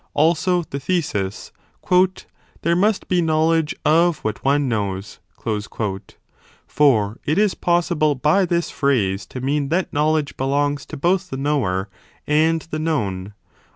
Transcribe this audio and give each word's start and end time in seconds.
Also 0.15 0.63
the 0.63 0.79
thesis, 0.79 1.51
There 2.63 2.75
must 2.75 3.07
be 3.07 3.21
knowledge 3.21 3.75
of 3.85 4.17
what 4.23 4.43
one 4.43 4.67
knows: 4.67 5.19
for 6.73 7.17
it 7.23 7.37
is 7.37 7.53
possible 7.53 8.15
by 8.15 8.45
this 8.45 8.71
phrase 8.71 9.27
to 9.27 9.41
mean 9.41 9.69
that 9.69 9.93
knowledge 9.93 10.37
belongs 10.37 10.87
to 10.87 10.97
both 10.97 11.29
the 11.29 11.37
knower 11.37 11.87
and 12.25 12.63
the 12.71 12.79
known. 12.79 13.33